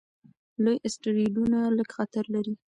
[0.63, 2.53] لوی اسټروېډونه لږ خطر لري.